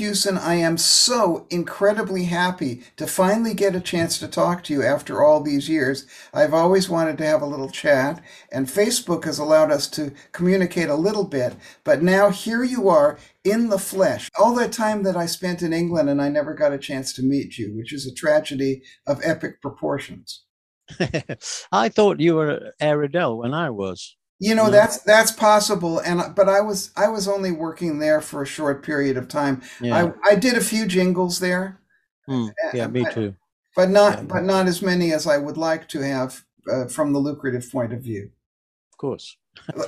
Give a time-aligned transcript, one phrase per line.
[0.00, 4.82] Hewson, I am so incredibly happy to finally get a chance to talk to you
[4.82, 6.06] after all these years.
[6.32, 10.88] I've always wanted to have a little chat, and Facebook has allowed us to communicate
[10.88, 11.54] a little bit.
[11.84, 14.30] But now here you are in the flesh.
[14.38, 17.22] All that time that I spent in England and I never got a chance to
[17.22, 20.44] meet you, which is a tragedy of epic proportions.
[21.72, 24.16] I thought you were Air-Edel when I was.
[24.42, 28.42] You know, that's that's possible, and but I was I was only working there for
[28.42, 29.60] a short period of time.
[29.82, 30.12] Yeah.
[30.24, 31.78] I I did a few jingles there,
[32.26, 32.46] Hmm.
[32.72, 33.34] Yeah, me too.
[33.76, 34.22] but not Yeah.
[34.24, 37.92] but not as many as I would like to have uh, from the lucrative point
[37.92, 38.30] of view.
[38.92, 39.36] Of course.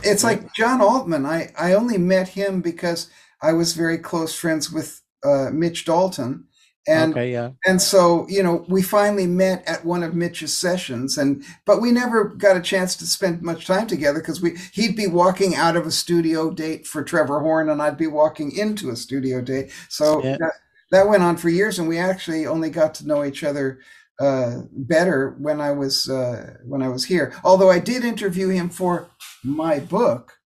[0.05, 1.24] It's like John Altman.
[1.24, 3.09] I I only met him because
[3.41, 6.45] I was very close friends with uh, Mitch Dalton,
[6.87, 7.51] and okay, yeah.
[7.67, 11.93] and so you know we finally met at one of Mitch's sessions, and but we
[11.93, 15.77] never got a chance to spend much time together because we he'd be walking out
[15.77, 19.71] of a studio date for Trevor Horn, and I'd be walking into a studio date.
[19.89, 20.37] So Yeah.
[20.39, 20.52] that
[20.91, 23.79] that went on for years, and we actually only got to know each other
[24.21, 27.33] uh, better when I was uh, when I was here.
[27.45, 29.09] Although I did interview him for
[29.43, 30.39] my book.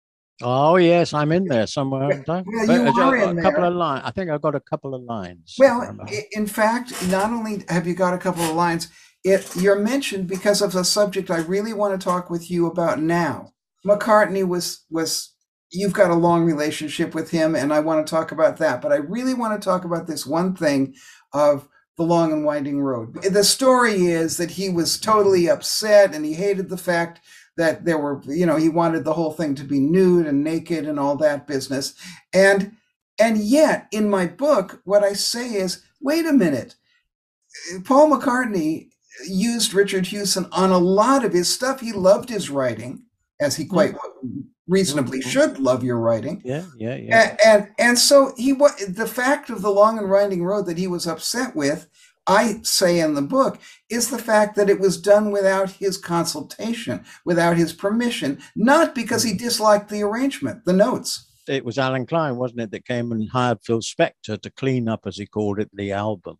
[0.43, 2.23] Oh yes, I'm in there somewhere.
[2.27, 3.71] Well, you got are a in couple there.
[3.71, 4.03] of lines.
[4.05, 5.55] I think I've got a couple of lines.
[5.59, 5.97] Well,
[6.33, 8.89] in fact, not only have you got a couple of lines,
[9.23, 13.01] it you're mentioned because of a subject I really want to talk with you about
[13.01, 13.53] now.
[13.87, 15.35] McCartney was was
[15.71, 18.83] you've got a long relationship with him, and I want to talk about that.
[18.83, 20.95] But I really want to talk about this one thing
[21.33, 23.23] of the long and winding road.
[23.23, 27.21] The story is that he was totally upset and he hated the fact
[27.57, 30.87] that there were, you know, he wanted the whole thing to be nude and naked
[30.87, 31.95] and all that business.
[32.33, 32.77] And
[33.19, 36.75] and yet, in my book, what I say is, wait a minute.
[37.85, 38.89] Paul McCartney
[39.29, 41.79] used Richard Hewson on a lot of his stuff.
[41.81, 43.05] He loved his writing,
[43.41, 43.95] as he quite
[44.67, 45.27] reasonably Mhm.
[45.31, 46.43] should love your writing.
[46.45, 47.21] yeah, yeah, yeah.
[47.21, 50.79] And, and and so he wa the fact of the long and winding road that
[50.79, 51.87] he was upset with,
[52.27, 53.59] I say in the book,
[53.91, 59.23] is the fact that it was done without his consultation, without his permission, not because
[59.23, 61.31] he disliked the arrangement, the notes.
[61.47, 65.01] It was Allen Klein, wasn't it, that came and hired Phil Spector to clean up,
[65.07, 66.37] as he called it, the album.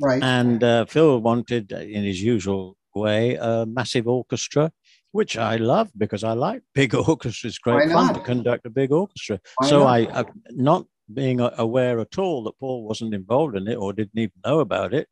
[0.00, 0.22] Right.
[0.22, 4.72] And uh, Phil wanted, uh, in his usual way, a massive orchestra,
[5.12, 7.58] which I love because I like big orchestras.
[7.58, 9.40] Great fun to conduct a big orchestra.
[9.58, 9.88] Why so not?
[9.88, 14.18] I, uh, not being aware at all that Paul wasn't involved in it or didn't
[14.18, 15.08] even know about it,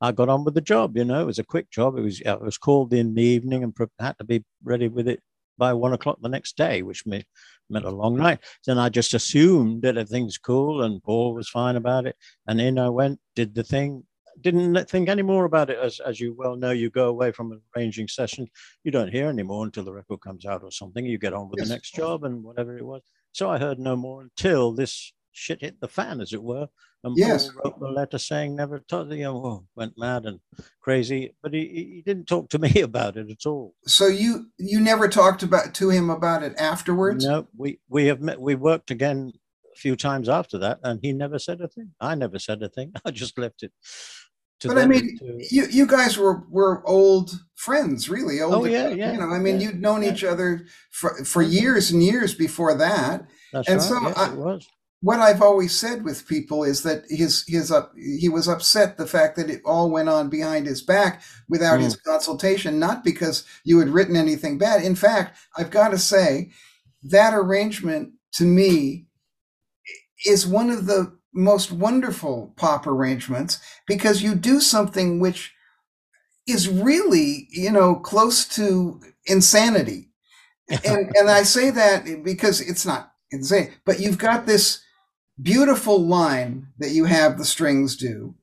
[0.00, 0.96] I got on with the job.
[0.96, 1.96] You know, it was a quick job.
[1.96, 5.20] It was it was called in the evening and had to be ready with it
[5.56, 7.24] by one o'clock the next day, which me,
[7.68, 8.38] meant a long night.
[8.66, 12.16] Then I just assumed that everything's cool and Paul was fine about it.
[12.46, 14.04] And in I went, did the thing,
[14.40, 15.78] didn't think any more about it.
[15.78, 18.46] As, as you well know, you go away from an arranging session,
[18.84, 21.04] you don't hear anymore until the record comes out or something.
[21.04, 21.68] You get on with Yes.
[21.68, 23.02] the next job and whatever it was.
[23.32, 26.68] So I heard no more until this shit hit the fan, as it were.
[27.04, 27.48] And Yes.
[27.48, 30.40] Paul wrote the letter saying never told you know, oh, went mad and
[30.80, 33.74] crazy, but he, he he didn't talk to me about it at all.
[33.86, 37.24] So you you never talked about to him about it afterwards?
[37.24, 38.40] No, we we have met.
[38.40, 39.32] We worked again
[39.74, 41.92] a few times after that, and he never said a thing.
[42.00, 42.92] I never said a thing.
[43.04, 43.72] I just left it.
[44.64, 48.40] But I mean, to- you you guys were were old friends, really.
[48.40, 50.12] Oh, old, Oh, yeah, yeah, You know, I mean, yeah, you'd known yeah.
[50.12, 53.28] each other for for years and years before that.
[53.52, 53.88] that's and right.
[53.88, 54.66] so yes, I- it was.
[55.00, 59.06] What I've always said with people is that his his up he was upset the
[59.06, 61.84] fact that it all went on behind his back without Mm.
[61.84, 64.82] his consultation, not because you had written anything bad.
[64.82, 66.50] In fact, I've got to say
[67.04, 69.06] that arrangement to me
[70.26, 75.52] is one of the most wonderful pop arrangements because you do something which
[76.46, 80.06] is really, you know, close to insanity.
[80.84, 84.80] And and I say that because it's not insane, but you've got this
[85.42, 88.34] beautiful line that you have the strings do.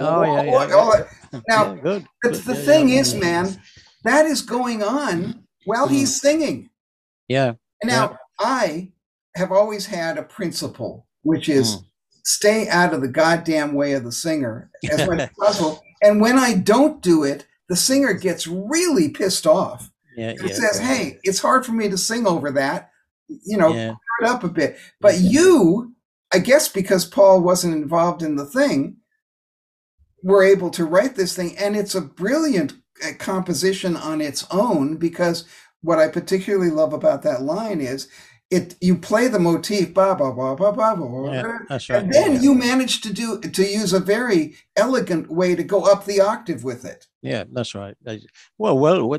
[0.00, 1.40] Oh yeah, yeah, yeah.
[1.48, 2.06] Now, Yeah, good.
[2.22, 3.62] The, good, the yeah, thing yeah, is, man,
[4.04, 5.92] that is going on while Mm.
[5.92, 6.70] he's singing.
[7.28, 8.92] Yeah, And Now, I
[9.36, 11.84] have always had a principle, which is Mm.
[12.24, 15.82] stay out of the goddamn way of the singer as much as possible.
[16.02, 19.90] And when I don't do it, the singer gets really pissed off.
[20.16, 20.78] yeah, It says.
[20.78, 22.90] "Hey, it's hard for me to sing over that."
[23.28, 24.76] You know, yeah, it up a bit.
[25.00, 25.94] But you,
[26.32, 28.98] I guess, because Paul wasn't involved in the thing,
[30.22, 32.74] were able to write this thing, and it's a brilliant
[33.04, 34.96] uh, composition on its own.
[34.96, 35.44] Because
[35.82, 38.08] what I particularly love about that line is,
[38.54, 41.90] it you play the motif ba ba ba ba ba ba, Yeah, right.
[41.90, 42.40] and then yeah.
[42.40, 46.64] you manage to do to use a very elegant way to go up the octave
[46.64, 47.06] with it.
[47.22, 47.96] Yeah, that's right.
[48.58, 49.18] Well, well,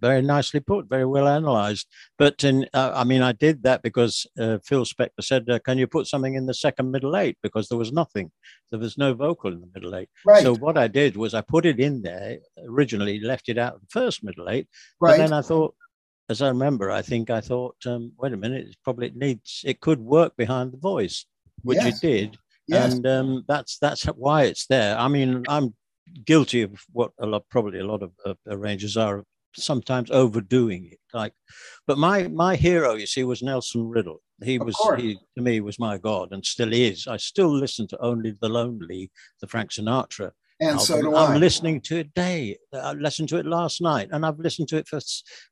[0.00, 1.86] very nicely put, very well analysed.
[2.18, 5.78] But in, uh, I mean, I did that because uh, Phil Spector said, uh, "Can
[5.78, 8.32] you put something in the second middle eight?" Because there was nothing,
[8.70, 10.08] there was no vocal in the middle eight.
[10.26, 12.38] Right, So what I did was I put it in there.
[12.66, 14.66] Originally, left it out the first middle eight,
[15.00, 15.18] but right.
[15.18, 15.76] then I thought,
[16.28, 19.80] as I remember, I think I thought, um, wait a minute, it probably needs, it
[19.80, 21.26] could work behind the voice,
[21.62, 22.02] which Yes.
[22.02, 22.94] it did yes.
[22.94, 24.96] and um, that's that's why it's there.
[24.98, 25.74] I mean, I'm
[26.24, 29.24] guilty of what a lot, probably a lot of uh, arrangers are
[29.56, 30.98] sometimes overdoing it.
[31.12, 31.32] Like,
[31.86, 34.20] but my my hero, you see, was Nelson Riddle.
[34.42, 35.00] He Of was course.
[35.00, 37.06] he to me was my god, and still is.
[37.06, 39.10] I still listen to only the Lonely,
[39.40, 40.32] the Frank Sinatra.
[40.60, 41.36] And so do I'm I.
[41.36, 42.56] listening to it day.
[42.72, 45.00] I listened to it last night, and I've listened to it for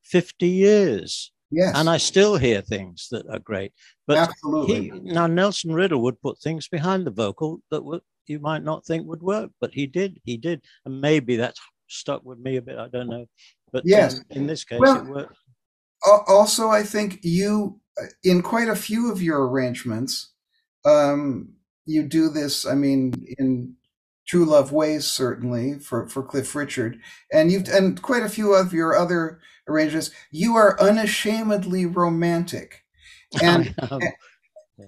[0.05, 3.73] 50 years, yes, and I still hear things that are great.
[4.07, 4.91] But absolutely.
[4.91, 8.87] he now Nelson Riddle would put things behind the vocal that would you might not
[8.87, 10.21] think would work, but he did.
[10.25, 12.79] He did, and maybe that's stuck with me a bit.
[12.79, 13.27] I don't know,
[13.73, 14.15] but Yes.
[14.15, 15.37] um, in this case, Well, it worked.
[16.27, 20.33] Also i think you uh, in quite a few of your arrangements
[20.85, 21.53] um
[21.87, 23.77] you do this i mean in
[24.27, 26.99] true love ways certainly for for cliff richard.
[27.33, 30.11] And you've and quite a few of your other arrangements.
[30.31, 32.85] You are unashamedly romantic.
[33.43, 33.75] And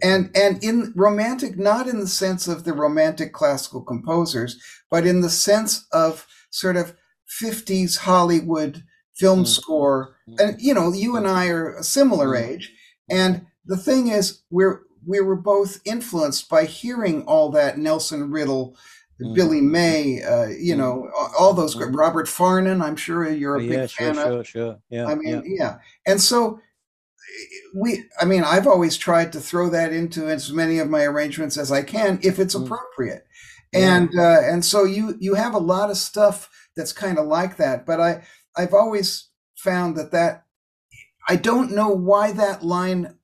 [0.03, 4.59] and and in romantic not in the sense of the romantic classical composers
[4.91, 6.95] but in the sense of sort of
[7.43, 8.85] 50s hollywood
[9.15, 9.49] film Mm.
[9.49, 10.17] score.
[10.39, 12.41] And you know you and i are a similar Mm.
[12.49, 12.73] age.
[13.11, 18.77] And the thing is we're we were both influenced by hearing all that nelson riddle
[19.23, 19.35] Mm.
[19.35, 20.79] billy may uh, you Mm.
[20.79, 21.95] know all those Mm.
[21.97, 24.79] robert farnon i'm sure you're a big sure, fan of sure, sure.
[24.91, 25.55] Yeah, I mean, yeah.
[25.61, 25.77] yeah.
[26.07, 26.61] And so
[27.75, 31.57] we I mean, I've always tried to throw that into as many of my arrangements
[31.57, 32.65] as I can if it's Mm.
[32.65, 33.25] appropriate.
[33.73, 33.97] Yeah.
[33.97, 37.57] And uh and so you you have a lot of stuff that's kind of like
[37.57, 38.25] that, but I
[38.57, 40.45] I've always found that that
[41.29, 43.17] I don't know why that line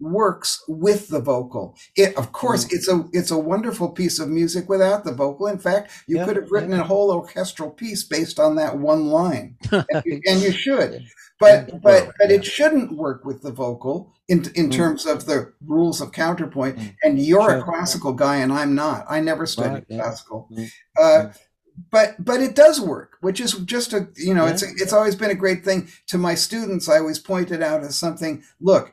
[0.00, 1.76] works with the vocal.
[1.96, 2.72] It of course Mm.
[2.72, 5.46] it's a it's a wonderful piece of music without the vocal.
[5.46, 6.80] In fact, you Yeah, could have written yeah.
[6.80, 9.56] a whole orchestral piece based on that one line.
[9.72, 10.98] And you, and you should Yeah.
[11.38, 14.72] but Yeah, but but it shouldn't work with the vocal in in Mm.
[14.76, 16.94] terms of the rules of counterpoint Mm.
[17.04, 17.62] and you're a Sure.
[17.62, 20.68] classical guy and i'm not i never studied Right, classical Mm.
[20.98, 21.36] uh, Mm.
[21.90, 25.30] but but it does work which is just a you know it's it's always been
[25.30, 28.92] a great thing to my students i always point it out as something look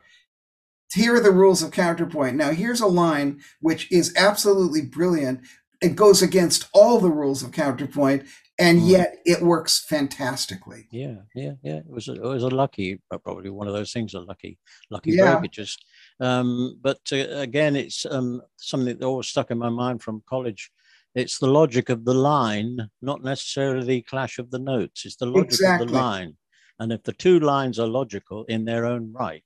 [0.94, 5.40] here are the rules of counterpoint now here's a line which is absolutely brilliant
[5.80, 8.24] it goes against all the rules of counterpoint
[8.58, 8.88] and Mm.
[8.88, 11.76] yet it works fantastically Yeah, yeah, yeah.
[11.76, 14.58] It was a, it was a lucky, probably one of those things, a lucky,
[14.90, 15.36] lucky Yeah.
[15.36, 15.44] break.
[15.44, 15.84] It just,
[16.18, 20.72] um, but uh, again, it's um, something that always stuck in my mind from college.
[21.14, 25.04] It's the logic of the line, not necessarily the clash of the notes.
[25.04, 26.36] It's the logic of the line,
[26.80, 29.44] and if the two lines are logical in their own right,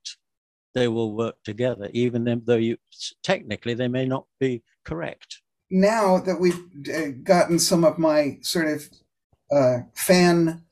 [0.74, 2.76] they will work together, even though you
[3.22, 5.40] technically they may not be correct.
[5.70, 6.60] now that we've
[6.94, 8.90] uh, gotten some of my sort of
[9.50, 10.62] uh, fan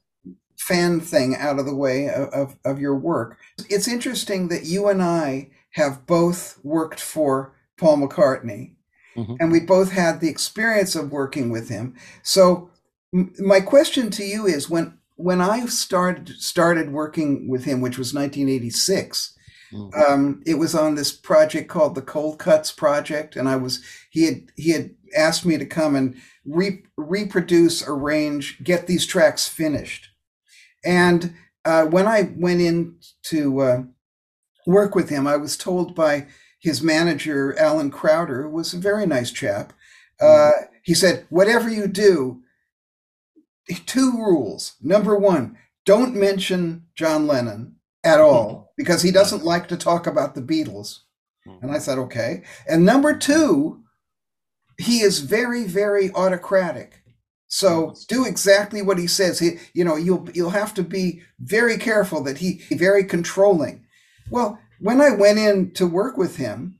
[0.58, 3.38] fan thing out of the way of, of, of your work,
[3.70, 8.72] it's interesting that you and I have both worked for Paul McCartney,
[9.16, 9.36] Mhm.
[9.40, 11.94] and we both had the experience of working with him.
[12.22, 12.70] So
[13.12, 17.98] m- my question to you is when when I started started working with him, which
[17.98, 19.34] was 1986,
[19.72, 20.10] Mm.
[20.10, 24.24] um, it was on this project called the Cold Cuts Project, and I was he
[24.24, 30.08] had he had asked me to come and re- reproduce, arrange, get these tracks finished.
[30.84, 31.34] And
[31.64, 33.82] uh, when I went in to uh,
[34.66, 36.26] work with him, I was told by
[36.58, 39.72] his manager Alan Crowder, who was a very nice chap.
[40.20, 40.50] Uh,
[40.82, 42.42] he said, "Whatever you do,
[43.86, 44.74] two rules.
[44.82, 48.24] Number one, don't mention John Lennon." At hmm.
[48.24, 49.14] all, because he hmm.
[49.14, 51.00] doesn't like to talk about the Beatles.
[51.46, 51.56] Hmm.
[51.62, 52.42] And I said, okay.
[52.68, 53.82] And number two,
[54.78, 57.02] he is very, very autocratic.
[57.48, 59.40] So do exactly what he says.
[59.40, 63.84] He, you know, you'll you'll have to be very careful that he very controlling.
[64.30, 66.78] Well, when I went in to work with him,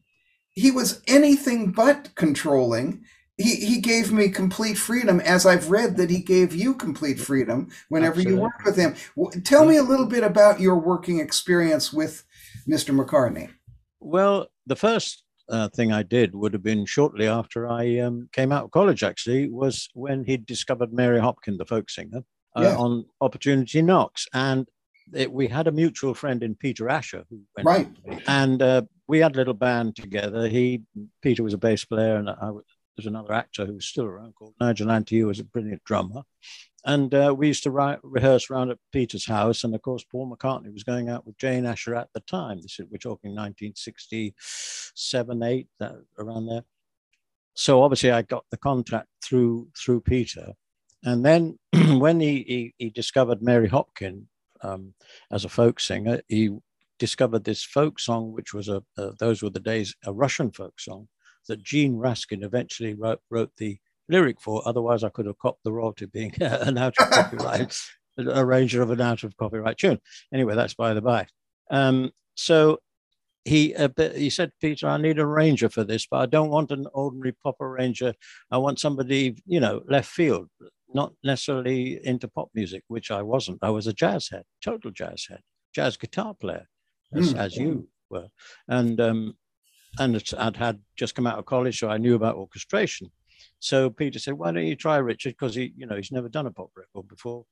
[0.53, 3.03] he was anything but controlling.
[3.41, 7.69] He he gave me complete freedom, as I've read that he gave you complete freedom
[7.89, 8.43] whenever you Absolutely.
[8.43, 9.43] worked with him.
[9.45, 12.25] Tell me a little bit about your working experience with
[12.69, 12.95] Mr.
[12.95, 13.51] McCartney.
[13.99, 18.53] Well, the first uh, thing I did would have been shortly after I um, came
[18.53, 22.23] out of college, actually, was when he discovered Mary Hopkin, the folk singer,
[22.57, 22.77] uh, Yeah.
[22.77, 24.27] on Opportunity Knocks.
[24.33, 24.69] And
[25.15, 27.89] it, we had a mutual friend in Peter Asher, who went right,
[28.29, 30.47] and uh, we had a little band together.
[30.49, 30.83] He
[31.21, 32.65] Peter was a bass player, and I was
[32.97, 36.23] there's another actor who's still around called Nigel Antiu, who was a brilliant drummer.
[36.85, 39.65] And uh, we used to write, rehearse around at Peter's house.
[39.65, 42.63] And of course, Paul McCartney was going out with Jane Asher at the time.
[42.63, 46.65] This is, we're talking 1967, 8, that, around there.
[47.55, 50.55] So obviously, I got the contact through through Peter.
[51.05, 51.59] And then
[51.99, 54.25] when he, he, he discovered Mary Hopkin
[54.63, 54.95] um,
[55.31, 56.57] as a folk singer, he
[56.99, 60.81] discovered this folk song, which was a, a those were the days, a Russian folk
[60.81, 61.09] song
[61.51, 63.79] that Gene Raskin eventually wrote, wrote the
[64.09, 64.63] lyric for.
[64.67, 67.77] Otherwise, I could have copped the royalty being an out of copyright
[68.19, 70.01] arranger of an out of copyright tune.
[70.33, 71.27] Anyway, that's by the by.
[71.71, 72.79] Um, so
[73.45, 76.71] he uh, he said, Peter, I need a ranger for this, but I don't want
[76.71, 78.15] an ordinary pop arranger.
[78.51, 80.49] I want somebody, you know, left field,
[80.93, 83.59] not necessarily into pop music, which I wasn't.
[83.63, 85.41] I was a jazz head, total jazz head,
[85.75, 86.67] jazz guitar player,
[87.15, 87.39] as, mm.
[87.39, 88.29] as you were.
[88.69, 89.37] And um,
[89.99, 93.11] and I'd had just come out of college, so I knew about orchestration.
[93.59, 95.31] So Peter said, "Why don't you try Richard?
[95.31, 97.45] Because he, you know, he's never done a pop record before.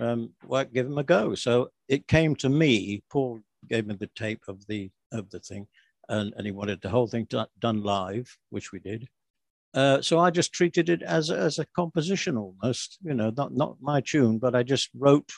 [0.00, 3.02] Um, why give him a go?" So it came to me.
[3.10, 5.66] Paul gave me the tape of the of the thing,
[6.08, 7.28] and, and he wanted the whole thing
[7.60, 9.08] done live, which we did.
[9.72, 13.76] Uh, so I just treated it as as a composition almost, you know, not not
[13.80, 15.32] my tune, but I just wrote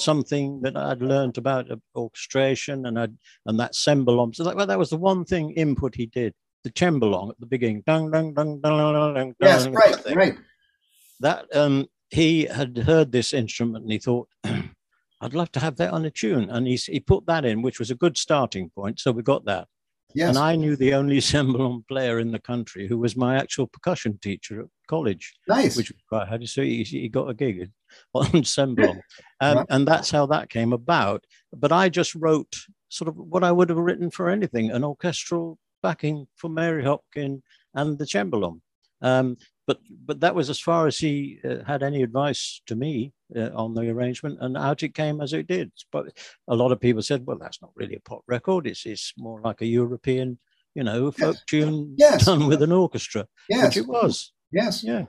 [0.00, 3.16] something that I'd learned about orchestration and I'd,
[3.46, 4.34] and that cembalo.
[4.34, 6.34] So that, well, that was the one thing input he did.
[6.64, 7.82] The cembalo at the beginning.
[7.86, 10.16] Dun, dun, dun, dun, dun, dun, yes, dun, right, thing.
[10.16, 10.38] right.
[11.20, 14.28] That um, he had heard this instrument and he thought,
[15.22, 16.50] I'd love to have that on a tune.
[16.50, 19.00] And he, he put that in, which was a good starting point.
[19.00, 19.68] So we got that.
[20.14, 20.30] Yes.
[20.30, 24.18] And I knew the only cembalo player in the country who was my actual percussion
[24.22, 25.34] teacher at college.
[25.48, 25.76] Nice.
[25.76, 26.46] Which was quite handy.
[26.46, 27.70] So he, he got a gig
[28.14, 28.98] on cembalo.
[29.40, 29.66] Um, right.
[29.70, 31.24] And that's how that came about.
[31.52, 32.54] But I just wrote
[32.88, 37.42] sort of what I would have written for anything an orchestral backing for Mary Hopkin
[37.74, 38.60] and the cembalo.
[39.02, 43.12] Um, but but that was as far as he uh, had any advice to me
[43.36, 45.70] uh, on the arrangement, and out it came as it did.
[45.92, 46.06] But
[46.48, 48.66] a lot of people said, "Well, that's not really a pop record.
[48.66, 50.38] It's it's more like a European,
[50.74, 51.44] you know, folk yes.
[51.46, 52.24] tune yes.
[52.26, 53.64] done with an orchestra." Yes.
[53.64, 54.32] which it was.
[54.52, 54.82] Yes.
[54.82, 55.04] Yeah.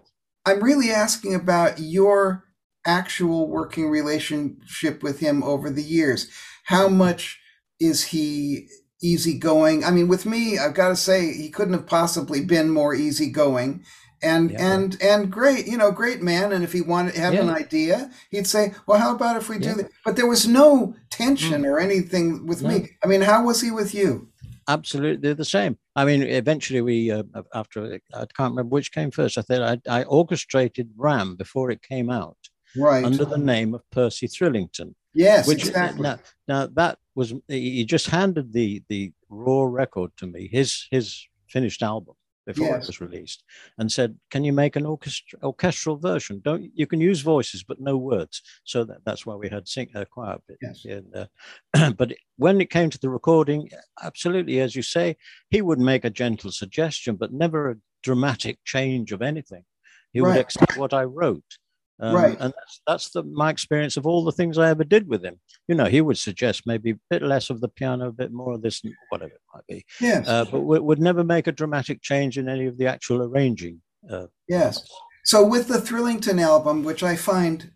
[0.45, 2.45] I'm really asking about your
[2.85, 6.29] actual working relationship with him over the years.
[6.65, 7.39] How much
[7.79, 8.67] is he
[9.01, 9.83] easygoing?
[9.83, 13.83] I mean, with me, I've got to say he couldn't have possibly been more easygoing
[14.21, 14.73] and yeah.
[14.73, 17.41] and and great you know great man and if he wanted to have yeah.
[17.41, 19.73] an idea he'd say well how about if we yeah.
[19.73, 21.65] do that but there was no tension mm.
[21.65, 22.69] or anything with no.
[22.69, 24.27] me i mean how was he with you
[24.67, 27.23] absolutely the same i mean eventually we uh,
[27.53, 31.81] after i can't remember which came first i think I, I orchestrated ram before it
[31.81, 32.37] came out
[32.77, 36.01] right under the name of percy thrillington yes which exactly.
[36.01, 41.27] now, now that was he just handed the the raw record to me his his
[41.47, 42.83] finished album before yes.
[42.83, 43.43] it was released
[43.77, 47.79] and said can you make an orchestra, orchestral version don't you can use voices but
[47.79, 50.85] no words so that, that's why we had sing a uh, choir bit yes.
[51.15, 53.69] uh, but when it came to the recording
[54.01, 55.15] absolutely as you say
[55.49, 59.63] he would make a gentle suggestion but never a dramatic change of anything
[60.11, 60.29] he right.
[60.29, 61.57] would accept what i wrote
[62.01, 62.37] um, right.
[62.39, 65.39] And that's, that's the, my experience of all the things I ever did with him.
[65.67, 68.53] You know, he would suggest maybe a bit less of the piano, a bit more
[68.53, 69.85] of this, whatever it might be.
[69.99, 70.27] Yes.
[70.27, 73.81] Uh, but w- would never make a dramatic change in any of the actual arranging.
[74.09, 74.83] Uh, yes.
[75.23, 77.71] So with the Thrillington album, which I find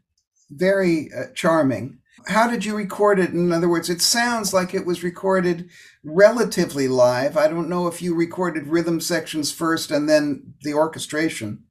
[0.49, 3.31] very uh, charming, how did you record it?
[3.31, 5.69] In other words, it sounds like it was recorded
[6.03, 7.37] relatively live.
[7.37, 11.64] I don't know if you recorded rhythm sections first and then the orchestration.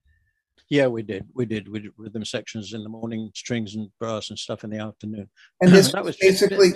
[0.74, 1.28] Yeah, we did.
[1.34, 1.68] We did.
[1.68, 5.30] We did rhythm sections in the morning, strings and brass and stuff in the afternoon.
[5.60, 6.72] And this that was basically.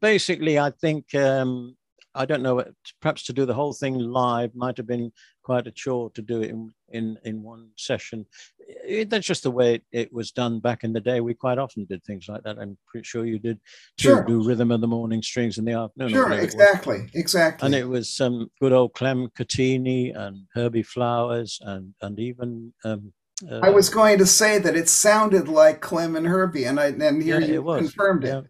[0.00, 1.76] Basically, I think um,
[2.16, 2.64] I don't know.
[3.00, 5.12] Perhaps to do the whole thing live might have been
[5.48, 8.26] quite a chore to do it in in, in one session.
[8.84, 11.22] It, that's just the way it, it, was done back in the day.
[11.22, 12.58] We quite often did things like that.
[12.58, 13.58] I'm pretty sure you did.
[13.98, 14.22] Sure.
[14.24, 16.10] Do rhythm of the morning, strings in the afternoon.
[16.10, 17.64] Sure, exactly, exactly.
[17.64, 22.74] And it was some um, good old Clem Cattini and Herbie Flowers and and even.
[22.84, 23.14] Um,
[23.50, 26.88] uh, I was going to say that it sounded like Clem and Herbie, and I
[26.88, 28.28] and here yeah, you confirmed it.
[28.28, 28.42] Yeah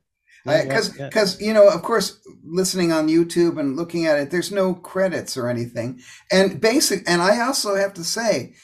[0.64, 1.49] because yeah, because yeah.
[1.49, 5.49] you know of course listening on youtube and looking at it there's no credits or
[5.49, 6.00] anything
[6.31, 8.55] and basic and i also have to say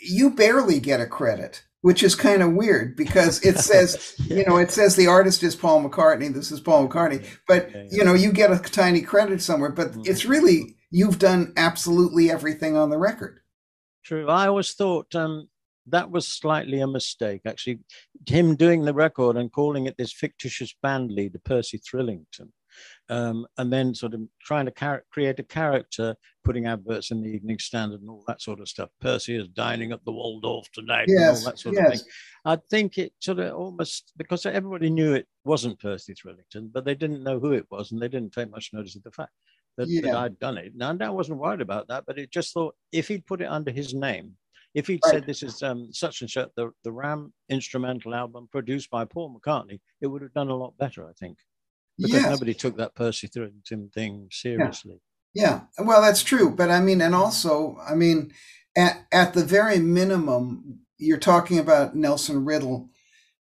[0.00, 4.38] you barely get a credit which is kind of weird because it says yeah.
[4.38, 8.04] you know it says the artist is paul mccartney this is paul mccartney but you
[8.04, 10.02] know you get a tiny credit somewhere but mm-hmm.
[10.04, 13.40] it's really you've done absolutely everything on the record
[14.04, 15.48] true i always thought um
[15.86, 17.80] that was slightly a mistake, actually.
[18.26, 22.50] Him doing the record and calling it this fictitious band leader, Percy Thrillington,
[23.08, 27.28] um, and then sort of trying to car- create a character, putting adverts in the
[27.28, 28.90] Evening Standard and all that sort of stuff.
[29.00, 31.84] Percy is dining at the Waldorf tonight, yes, and all that sort yes.
[31.84, 32.12] of thing.
[32.44, 36.94] I think it sort of almost because everybody knew it wasn't Percy Thrillington, but they
[36.94, 39.32] didn't know who it was, and they didn't take much notice of the fact
[39.76, 40.02] that, yeah.
[40.02, 40.74] that I'd done it.
[40.76, 43.70] Now, I wasn't worried about that, but it just thought if he'd put it under
[43.70, 44.36] his name,
[44.74, 45.14] if he'd right.
[45.14, 49.38] said this is um, such and such, the, the Ram instrumental album produced by Paul
[49.38, 51.38] McCartney, it would have done a lot better, I think
[51.98, 52.30] because yes.
[52.30, 55.00] nobody took that Percy Thrillington thing seriously.
[55.34, 55.60] Yeah.
[55.78, 55.84] yeah.
[55.84, 56.50] well, that's true.
[56.50, 58.32] But I mean, and also, I mean,
[58.76, 62.88] at, at the very minimum, you're talking about Nelson Riddle.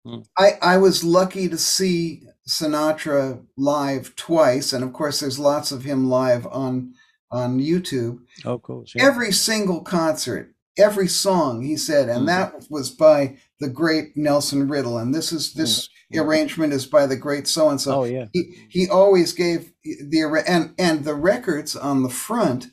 [0.05, 0.19] Hmm.
[0.38, 5.84] I, I was lucky to see Sinatra live twice, and of course, there's lots of
[5.84, 6.93] him live on
[7.31, 8.19] on YouTube.
[8.45, 9.03] Oh, of course, yeah.
[9.03, 12.27] every single concert, every song he said, and mm.
[12.27, 14.98] that was by the great Nelson Riddle.
[14.98, 16.22] And this is this mm.
[16.22, 18.01] arrangement is by the great so and so.
[18.01, 18.25] Oh yeah.
[18.34, 22.67] He he always gave the and and the records on the front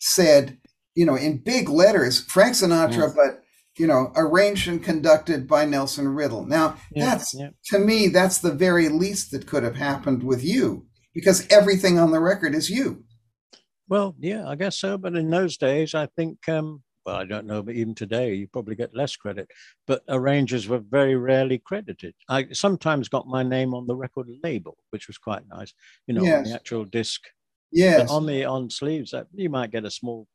[0.00, 0.58] said,
[0.94, 3.14] you know, in big letters, Frank Sinatra, mm.
[3.14, 3.42] but
[3.78, 6.44] you know, arranged and conducted by Nelson Riddle.
[6.44, 7.50] Now, yeah, that's yeah.
[7.66, 12.10] to me, that's the very least that could have happened with you because everything on
[12.10, 13.04] the record is you.
[13.88, 14.98] Well, yeah, I guess so.
[14.98, 18.48] But in those days, I think um, well, I don't know, but even today you
[18.48, 19.48] probably get less credit.
[19.86, 22.14] But arrangers were very rarely credited.
[22.28, 25.72] I sometimes got my name on the record label, which was quite nice,
[26.06, 26.36] you know, yes.
[26.36, 27.22] on the actual disc.
[27.72, 28.02] Yes.
[28.02, 30.26] But on the on sleeves, you might get a small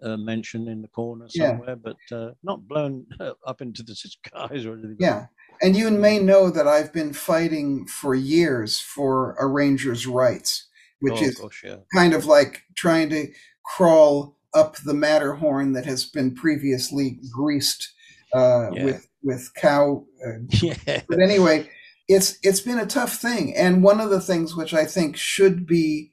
[0.00, 1.74] uh, mention in the corner somewhere, yeah.
[1.74, 3.04] but uh, not blown
[3.44, 4.98] up into the skies or anything.
[5.00, 5.26] Yeah.
[5.60, 10.68] And you may know that I've been fighting for years for arrangers' rights,
[11.00, 11.78] which oh, is gosh, yeah.
[11.92, 13.26] kind of like trying to
[13.64, 17.92] crawl up the Matterhorn that has been previously greased
[18.34, 18.84] uh, yeah.
[18.84, 20.04] with with cow.
[20.26, 21.02] Uh, yeah.
[21.08, 21.68] But anyway,
[22.08, 25.66] it's it's been a tough thing, and one of the things which I think should
[25.66, 26.12] be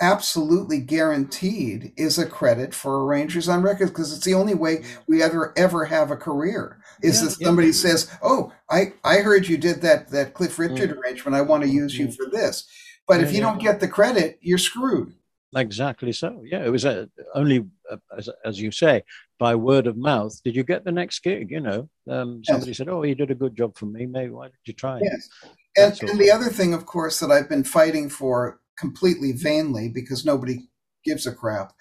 [0.00, 5.22] absolutely guaranteed is a credit for arrangers on records because it's the only way we
[5.22, 7.72] ever ever have a career is yeah, that somebody yeah.
[7.72, 10.98] says oh i i heard you did that that cliff richard mm.
[10.98, 12.16] arrangement i want to use you mm.
[12.16, 12.68] for this
[13.06, 15.14] but if you don't get the credit you're screwed
[15.56, 16.42] Exactly so.
[16.44, 19.02] Yeah, it was a, only, uh, as, as you say,
[19.38, 20.40] by word of mouth.
[20.42, 21.50] Did you get the next gig?
[21.50, 22.78] You know, um, somebody yes.
[22.78, 24.06] said, "Oh, you did a good job for me.
[24.06, 25.28] Maybe why did you try?" Yes,
[25.76, 30.24] and, and the other thing, of course, that I've been fighting for completely vainly because
[30.24, 30.68] nobody
[31.04, 31.72] gives a crap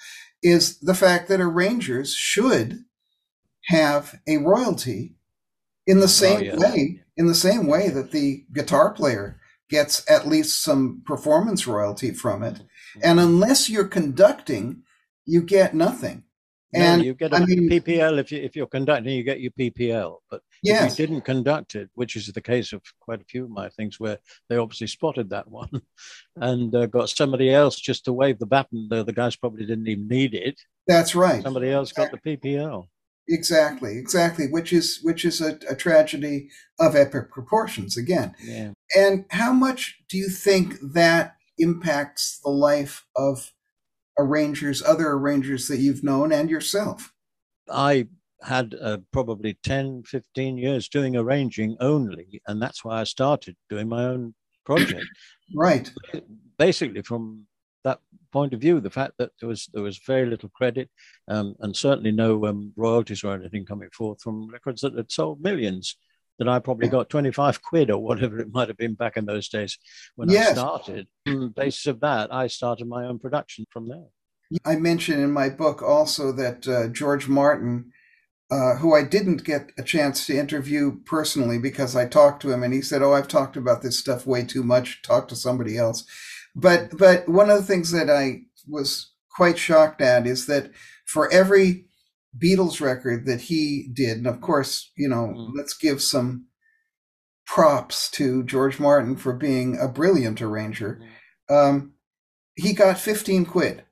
[0.41, 2.83] is the fact that arrangers should
[3.67, 5.15] have a royalty
[5.88, 6.59] in the oh, same oh, yes.
[6.59, 12.12] way in the same way that the guitar player gets at least some performance royalty
[12.12, 12.62] from it
[13.01, 14.84] and unless you're conducting,
[15.25, 16.23] you get nothing.
[16.75, 19.39] And no, you get a I mean, PPL if you if you're conducting, you get
[19.39, 20.17] your PPL.
[20.29, 20.93] But yes.
[20.93, 23.69] if you didn't conduct it, which is the case of quite a few of my
[23.69, 24.17] things, where
[24.49, 25.69] they obviously spotted that one
[26.36, 29.88] and uh, got somebody else just to wave the baton, though the guys probably didn't
[29.88, 30.60] even need it.
[30.88, 31.43] That's right.
[31.43, 32.88] Somebody else got the PPL.
[33.29, 34.47] Exactly, exactly.
[34.47, 38.36] Which is which is a, a tragedy of epic proportions again.
[38.43, 38.71] Yeah.
[38.97, 43.51] And how much do you think that impacts the life of
[44.17, 47.11] arrangers, other arrangers that you've known, and yourself?
[47.69, 48.07] I
[48.43, 53.87] had uh, probably 10, 15 years doing arranging only, and that's why I started doing
[53.87, 54.35] my own
[54.65, 55.05] project.
[55.55, 55.91] right.
[56.57, 57.45] Basically, from
[57.83, 57.99] that
[58.31, 60.89] point of view, the fact that there was there was very little credit,
[61.27, 65.41] um, and certainly no um, royalties or anything coming forth from records that had sold
[65.41, 65.97] millions
[66.39, 69.50] that I probably got 25 quid or whatever it might have been back in those
[69.50, 69.78] days
[70.15, 70.50] when yes.
[70.50, 71.08] I started.
[71.28, 74.06] On the basis of that, I started my own production from there.
[74.65, 77.91] I mention in my book also that uh, George Martin,
[78.52, 82.62] uh, who I didn't get a chance to interview personally because I talked to him
[82.62, 85.02] and he said, "Oh, I've talked about this stuff way too much.
[85.02, 86.06] Talk to somebody else."
[86.56, 90.72] But but one of the things that I was quite shocked at is that
[91.06, 91.86] for every
[92.38, 95.52] Beatles record that he did, and of course, you know, mm.
[95.56, 96.48] let's give some
[97.46, 101.02] props to George Martin for being a brilliant arranger.
[101.50, 101.69] Mm.
[101.69, 101.93] Um,
[102.56, 103.84] he got 15 quid.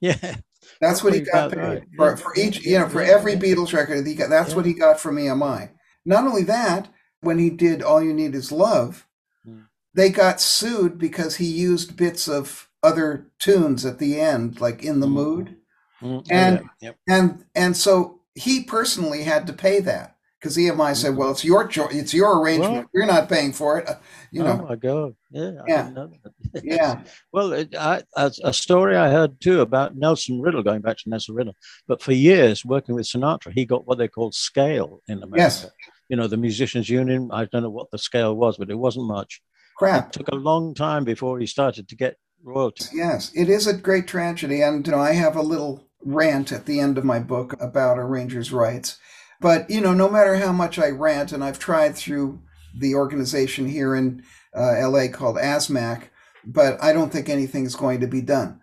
[0.00, 0.36] Yeah.
[0.80, 1.82] That's what he got paid right.
[1.96, 3.98] for, for each, you know, for every Beatles record.
[3.98, 4.56] That he got, that's yeah.
[4.56, 5.70] what he got from EMI.
[6.04, 6.88] Not only that,
[7.20, 9.06] when he did All You Need Is Love,
[9.46, 9.66] mm.
[9.94, 15.00] they got sued because he used bits of other tunes at the end, like In
[15.00, 15.12] the mm.
[15.12, 15.56] Mood.
[16.02, 16.96] Mm, and yeah, yep.
[17.08, 21.18] and and so he personally had to pay that because EMI said, mm-hmm.
[21.18, 22.72] "Well, it's your cho- it's your arrangement.
[22.72, 23.88] Well, You're not paying for it."
[24.32, 24.60] You know.
[24.60, 25.14] Oh my god!
[25.30, 25.52] Yeah.
[25.66, 26.06] Yeah.
[26.62, 27.02] Yeah.
[27.32, 31.08] well, it, I, a, a story I heard too about Nelson Riddle, going back to
[31.08, 31.54] Nelson Riddle,
[31.88, 35.38] but for years working with Sinatra, he got what they called scale in America.
[35.38, 35.70] Yes.
[36.10, 39.06] You know, the Musicians Union, I don't know what the scale was, but it wasn't
[39.06, 39.40] much.
[39.78, 40.08] Crap.
[40.08, 42.84] It took a long time before he started to get royalty.
[42.92, 44.60] Yes, it is a great tragedy.
[44.60, 47.98] And, you know, I have a little rant at the end of my book about
[47.98, 48.98] arrangers' rights.
[49.40, 52.40] But, you know, no matter how much I rant, and I've tried through
[52.78, 54.22] the organization here in
[54.56, 56.04] uh, LA called ASMAC,
[56.44, 58.60] but I don't think anything's going to be done.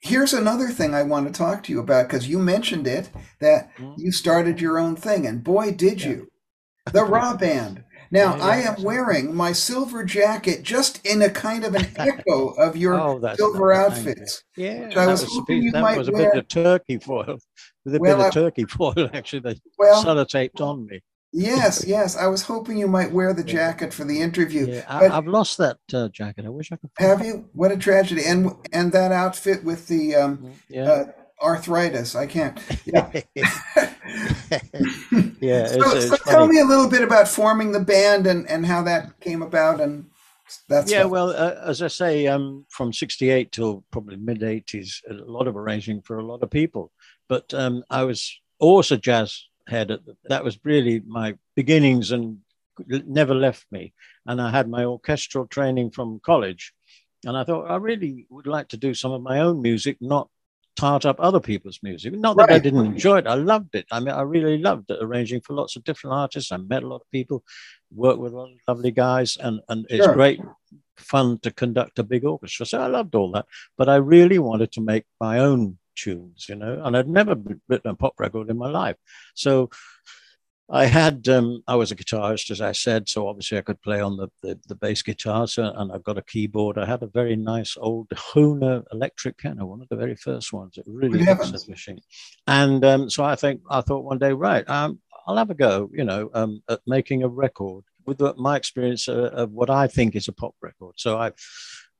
[0.00, 3.70] Here's another thing I want to talk to you about because you mentioned it that
[3.76, 3.94] Mhm.
[3.98, 6.08] you started your own thing, and boy, did Yeah.
[6.10, 6.28] you.
[6.92, 7.84] The RAH Band.
[8.12, 12.76] Now, I am wearing my silver jacket just in a kind of an echo of
[12.76, 13.72] your Oh, silver.
[13.72, 14.42] Outfits.
[14.56, 16.38] Yeah, Which I was was, a hoping bit, you that might was a wear- bit
[16.40, 17.38] of turkey foil,
[17.84, 19.40] with a Well, bit of turkey foil actually.
[19.40, 21.00] They Well, sellotaped on me.
[21.32, 22.16] yes, yes.
[22.16, 24.66] I was hoping you might wear the jacket for the interview.
[24.66, 26.44] Yeah, but- I, I've lost that uh, jacket.
[26.46, 26.90] I wish I could.
[26.98, 27.48] Have you?
[27.52, 28.24] What a tragedy!
[28.26, 30.52] And and that outfit with the um.
[30.68, 30.84] Yeah.
[30.90, 31.04] uh,
[31.40, 32.14] arthritis.
[32.14, 32.58] I can't.
[32.84, 33.10] Yeah.
[35.40, 38.82] yeah, so, so tell me a little bit about forming the band and and how
[38.82, 40.10] that came about and
[40.68, 45.14] that's yeah, well, uh, as I say, um, from '68 till probably mid '80s, a
[45.14, 46.90] lot of arranging for a lot of people.
[47.28, 49.90] But um, I was also jazz head.
[49.90, 52.38] At the, that was really my beginnings, and
[52.88, 53.92] never left me.
[54.26, 56.72] And I had my orchestral training from college,
[57.24, 60.28] and I thought I really would like to do some of my own music, not
[60.76, 62.14] tart up other people's music.
[62.14, 63.86] Not that I didn't enjoy it; I loved it.
[63.90, 66.52] I mean, I really loved it, arranging for lots of different artists.
[66.52, 67.44] I met a lot of people,
[67.94, 70.40] worked with a lot of lovely guys, and and it's great
[70.96, 72.66] fun to conduct a big orchestra.
[72.66, 76.56] So I loved all that, but I really wanted to make my own tunes, you
[76.56, 77.36] know, and I'd never
[77.68, 78.96] written a pop record in my life.
[79.34, 79.70] So
[80.72, 84.00] I had, um, I was a guitarist, as I said, so obviously I could play
[84.00, 86.78] on the, the, the bass guitar, so, and I've got a keyboard.
[86.78, 90.78] I had a very nice old Hohner electric piano, one of the very first ones.
[90.78, 91.68] It really heavens.
[91.68, 92.00] machine.
[92.46, 95.90] And um, so I think, I thought one day, right, um, I'll have a go,
[95.92, 100.14] you know, um, at making a record with my experience uh, of what I think
[100.14, 100.94] is a pop record.
[100.98, 101.32] So I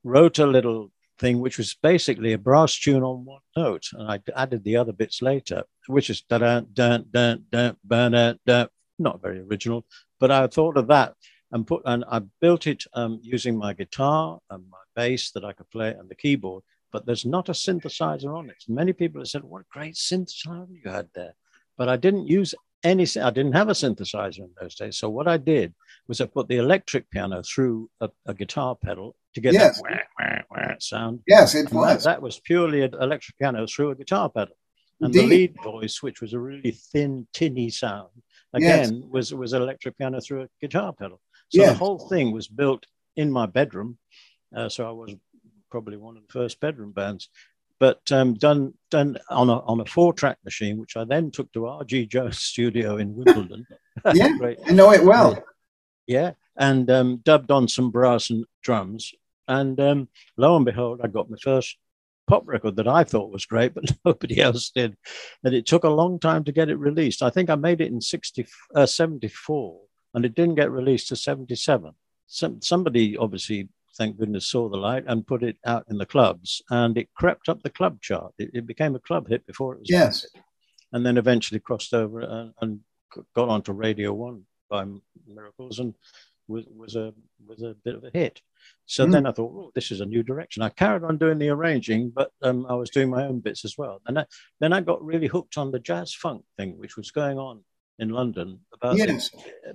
[0.05, 4.21] wrote a little thing which was basically a brass tune on one note, and I
[4.35, 7.73] added the other bits later, which is da da da da da
[8.09, 8.67] da da.
[8.99, 9.85] Not very original,
[10.19, 11.15] but I thought of that
[11.53, 15.53] and put and I built it um, using my guitar and my bass that I
[15.53, 16.63] could play and the keyboard.
[16.93, 18.65] But there's not a synthesizer on it.
[18.69, 21.35] Many people have said, "What a great synthesizer you had there,"
[21.77, 23.07] but I didn't use any.
[23.29, 24.97] I didn't have a synthesizer in those days.
[24.97, 25.75] So what I did
[26.09, 29.81] was I put the electric piano through a, a guitar pedal to get Yes.
[29.83, 31.21] that wah, wah, wah sound.
[31.27, 32.05] yes, it And that, was.
[32.05, 34.55] that was purely an electric piano through a guitar pedal.
[35.03, 38.11] And the lead voice, which was a really thin, tinny sound,
[38.53, 41.21] again was was an electric piano through a guitar pedal.
[41.49, 41.71] So Yes.
[41.73, 42.85] the whole thing was built
[43.17, 43.99] in my bedroom.
[44.55, 45.15] Uh, so I was
[45.71, 47.31] probably one of the first bedroom bands,
[47.79, 51.51] but um, done done on a on a four track machine, which I then took
[51.53, 53.67] to RG Jones studio in Wimbledon.
[54.13, 54.37] Yeah.
[54.67, 55.43] I know it well.
[56.07, 59.13] Yeah, and um, dubbed on some brass and drums.
[59.49, 61.77] And um, lo and behold, I got my first
[62.31, 64.97] pop record that I thought was great, but nobody else did.
[65.45, 67.23] And it took a long time to get it released.
[67.23, 69.81] I think I made it in 60, uh, 74,
[70.15, 71.93] and it didn't get released to 77.
[72.27, 76.63] Some, somebody obviously, thank goodness, saw the light and put it out in the clubs,
[76.71, 78.33] and it crept up the club chart.
[78.39, 79.91] It, it became a club hit before it was.
[79.91, 80.23] Yes.
[80.33, 80.43] hit.
[80.93, 82.81] And then eventually crossed over and, and
[83.35, 84.85] got onto Radio One by
[85.27, 85.95] miracles and
[86.51, 87.13] was, was a
[87.47, 88.41] was a bit of a hit.
[88.87, 89.13] So Mm.
[89.13, 90.63] then I thought, oh, this is a new direction.
[90.63, 93.75] I carried on doing the arranging, but um, I was doing my own bits as
[93.79, 94.03] well.
[94.07, 94.27] And I,
[94.61, 97.63] then I got really hooked on the jazz funk thing, which was going on
[97.99, 99.31] in London about Yes.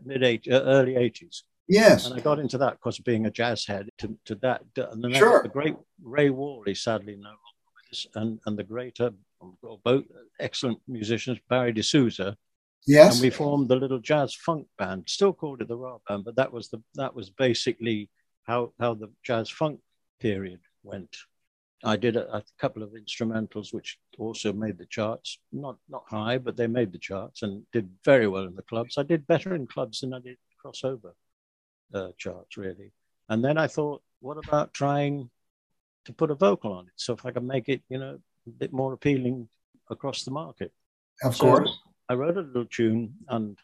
[0.05, 1.43] mid eight, uh, early eighties.
[1.67, 2.05] Yes.
[2.05, 4.61] And I got into that because being a jazz head to, to that.
[4.77, 5.41] And then Sure.
[5.41, 9.11] the great Ray Worley, sadly no longer with us, and, and the great, uh,
[9.83, 10.05] both
[10.39, 12.37] excellent musicians, Barry D'Souza,
[12.87, 13.15] Yes.
[13.15, 15.05] and we formed the little jazz funk band.
[15.07, 18.09] Still called it the RAH Band, but that was the that was basically
[18.43, 19.79] how how the jazz funk
[20.19, 21.15] period went.
[21.83, 26.37] I did a, a couple of instrumentals which also made the charts, not not high,
[26.37, 28.97] but they made the charts and did very well in the clubs.
[28.97, 31.13] I did better in clubs than I did crossover
[31.93, 32.91] uh, charts, really.
[33.29, 35.29] And then I thought, what about trying
[36.05, 36.93] to put a vocal on it?
[36.95, 39.47] So if I can make it, you know, a bit more appealing
[39.89, 40.71] across the market.
[41.23, 41.79] of So course.
[42.09, 43.57] I wrote a little tune and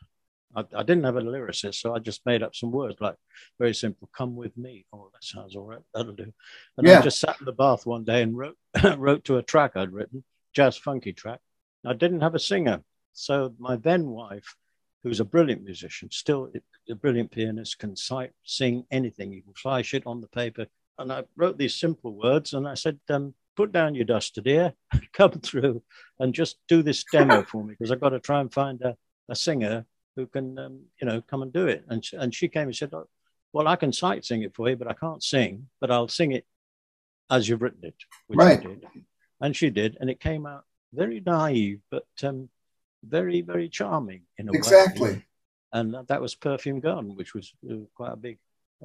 [0.56, 3.16] I, I didn't have a lyricist, so I just made up some words like
[3.60, 4.86] very simple, come with me.
[4.94, 5.82] Oh, that sounds all right.
[5.94, 6.32] That'll do.
[6.78, 7.00] And Yeah.
[7.00, 8.58] I just sat in the bath one day and wrote
[8.98, 10.24] wrote to a track I'd written,
[10.54, 11.40] jazz funky track.
[11.86, 12.84] I didn't have a singer.
[13.14, 14.56] So my then wife,
[15.04, 16.52] who's a brilliant musician, still
[16.90, 19.34] a brilliant pianist, can sight, sing anything.
[19.34, 22.76] You can fly shit on the paper, and I wrote these simple words, and I
[22.76, 24.74] said, um, "Put down your duster, dear,
[25.14, 25.84] come through,
[26.20, 28.96] and just do this demo for me because I've got to try and find a,
[29.30, 29.86] a singer
[30.16, 32.76] who can, um, you know, come and do it." And she, and she came and
[32.76, 33.08] said, oh,
[33.54, 36.32] "Well, I can sight sing it for you, but I can't sing, but I'll sing
[36.32, 36.46] it
[37.30, 37.96] as you've written it."
[38.28, 38.62] Which Right.
[38.62, 38.86] Did,
[39.40, 42.50] and she did, and it came out very naive, but um,
[43.04, 45.26] very, very charming in a way Exactly.
[45.74, 48.38] and that- that was Perfume Garden, which was uh, quite a big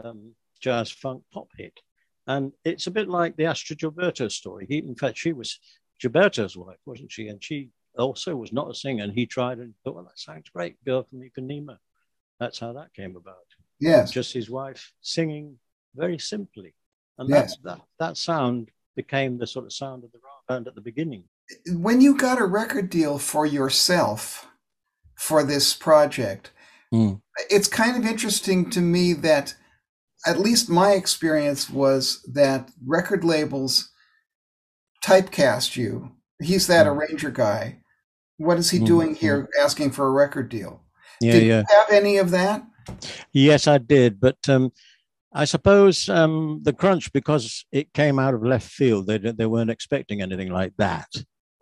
[0.03, 1.81] um, jazz funk pop hit.
[2.27, 4.67] And it's a bit like the Astrud Gilberto story.
[4.69, 5.59] He, in fact, she was
[6.03, 7.29] Gilberto's wife, wasn't she?
[7.29, 9.05] And she also was not a singer.
[9.05, 11.79] And he tried and thought, well, that sounds great, Girl from Ipanema.
[12.41, 13.37] That's how that came about.
[13.79, 14.11] Yes.
[14.11, 15.59] Just his wife singing
[15.95, 16.75] very simply.
[17.19, 17.57] And Yes.
[17.59, 20.81] that, that, that sound became the sort of sound of the rock band at the
[20.81, 21.25] beginning.
[21.69, 24.47] When you got a record deal for yourself
[25.15, 26.51] for this project,
[26.95, 27.21] Mm.
[27.51, 29.57] it's kind of interesting to me that
[30.27, 33.91] at least my experience was that record labels
[35.05, 36.11] typecast you.
[36.43, 36.97] He's that Mm.
[36.97, 37.79] arranger guy.
[38.39, 40.83] What is he Mm, doing here asking for a record deal?
[41.21, 41.61] Yeah, Did yeah.
[41.61, 42.67] you have any of that?
[43.33, 44.73] Yes, I did, but um,
[45.33, 49.07] I suppose um, the crunch because it came out of left field.
[49.07, 51.07] They they weren't expecting anything like that.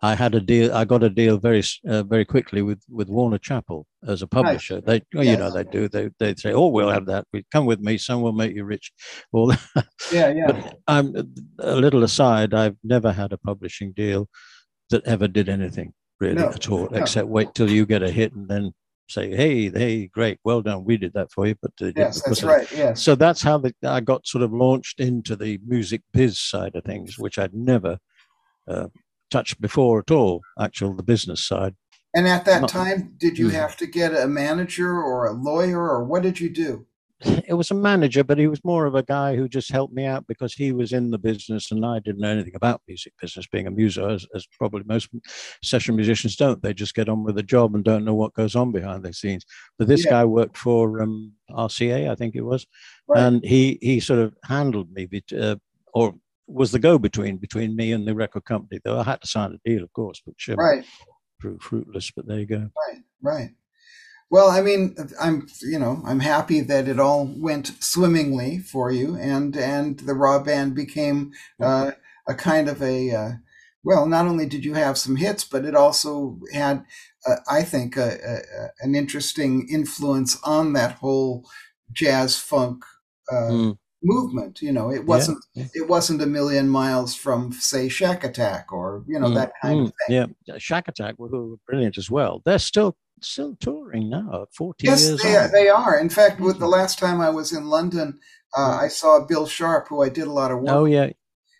[0.01, 0.73] I had a deal.
[0.73, 4.81] I got a deal very uh, very quickly with with Warner Chappell as a publisher.
[4.81, 5.87] They, well, you know, they do.
[5.87, 7.25] They they say, "Oh, we'll have that.
[7.33, 7.97] We come with me.
[7.97, 8.91] Some will make you rich."
[9.31, 9.57] Well,
[10.11, 10.47] Yeah, yeah.
[10.51, 11.13] but um,
[11.59, 14.27] a little aside, I've never had a publishing deal
[14.89, 16.97] that ever did anything really No, at all, no.
[16.99, 18.73] except wait till you get a hit and then
[19.07, 22.69] say, "Hey, hey, great, well done, we did that for you." But Yes, that's right.
[22.71, 23.01] Yes.
[23.01, 26.83] So that's how the, I got sort of launched into the music biz side of
[26.83, 27.97] things, which I'd never
[28.67, 28.87] uh,
[29.31, 30.41] touched before at all.
[30.59, 31.75] Actual the business side.
[32.13, 33.51] And at that Not- time, did you Mm.
[33.53, 36.85] have to get a manager or a lawyer or what did you do?
[37.47, 40.05] It was a manager, but he was more of a guy who just helped me
[40.05, 43.47] out because he was in the business and I didn't know anything about music business,
[43.47, 45.09] being a muser, as, as probably most
[45.63, 46.61] session musicians don't.
[46.61, 49.13] They just get on with the job and don't know what goes on behind the
[49.13, 49.45] scenes.
[49.77, 50.11] But this Yeah.
[50.11, 52.65] guy worked for um, RCA, I think it was,
[53.07, 53.21] Right.
[53.23, 55.07] and he he sort of handled me,
[55.39, 55.55] uh,
[55.93, 56.15] or
[56.47, 58.79] was the go-between between me and the record company.
[58.83, 60.85] Though I had to sign a deal, of course, which um, Right.
[61.39, 62.11] proved fruitless.
[62.15, 62.69] But there you go.
[62.87, 63.49] Right, right.
[64.31, 69.15] Well, I mean, I'm you know I'm happy that it all went swimmingly for you,
[69.17, 71.31] and and the RAH band became
[71.61, 71.91] uh,
[72.27, 73.31] a kind of a uh,
[73.83, 74.07] well.
[74.07, 76.83] Not only did you have some hits, but it also had,
[77.27, 81.47] uh, I think, a, a, an interesting influence on that whole
[81.91, 82.83] jazz funk
[83.31, 84.61] uh, Mm, movement.
[84.61, 85.65] You know, it wasn't yeah.
[85.73, 89.85] it wasn't a million miles from say Shakatak or you know Mm, that kind mm,
[89.87, 90.35] of thing.
[90.47, 92.41] Yeah, Shakatak were, were brilliant as well.
[92.45, 95.51] They're still still touring now, forty Yes, years they, on.
[95.51, 95.97] they are.
[95.99, 98.19] In fact, with the last time I was in London,
[98.57, 98.77] uh.
[98.81, 100.69] I saw Bill Sharpe, who I did a lot of work.
[100.69, 101.09] Oh yeah,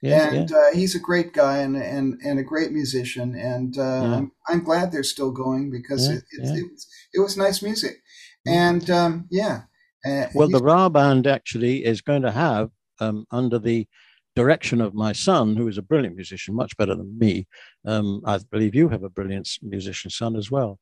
[0.01, 0.57] yeah, and yeah.
[0.57, 3.35] uh, he's a great guy and and, and a great musician.
[3.35, 4.15] And uh, Yeah.
[4.17, 6.53] I'm I'm glad they're still going because it, yeah.
[6.53, 8.01] it, was, it was nice music.
[8.47, 9.63] And um, yeah,
[10.05, 13.87] uh, Well, the RAH band actually is going to have um, under the
[14.35, 17.47] direction of my son, who is a brilliant musician, much better than me.
[17.85, 20.79] Um, I believe you have a brilliant musician son as well.